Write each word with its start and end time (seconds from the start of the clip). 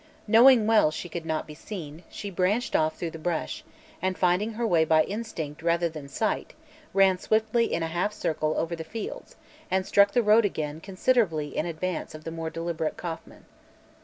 Knowing 0.25 0.65
well 0.65 0.89
she 0.89 1.07
could 1.07 1.27
not 1.27 1.45
be 1.45 1.53
seen, 1.53 2.01
she 2.09 2.31
branched 2.31 2.75
off 2.75 2.97
through 2.97 3.11
the 3.11 3.19
brush, 3.19 3.63
and 4.01 4.17
finding 4.17 4.53
her 4.53 4.65
way 4.65 4.83
by 4.83 5.03
instinct 5.03 5.61
rather 5.61 5.87
than 5.87 6.07
sight, 6.07 6.53
ran 6.91 7.19
swiftly 7.19 7.71
in 7.71 7.83
a 7.83 7.87
half 7.87 8.11
circle 8.11 8.55
over 8.57 8.75
the 8.75 8.83
fields 8.83 9.35
and 9.69 9.85
struck 9.85 10.09
the 10.13 10.23
road 10.23 10.43
again 10.43 10.81
considerably 10.81 11.55
in 11.55 11.67
advance 11.67 12.15
of 12.15 12.23
the 12.23 12.31
more 12.31 12.49
deliberate 12.49 12.97
Kauffman. 12.97 13.45